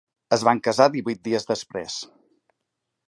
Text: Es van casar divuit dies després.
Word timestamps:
Es 0.37 0.43
van 0.47 0.61
casar 0.67 0.87
divuit 0.95 1.21
dies 1.29 1.45
després. 1.53 1.99